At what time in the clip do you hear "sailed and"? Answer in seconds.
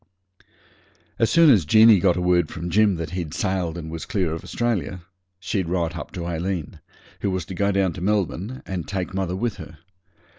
3.35-3.91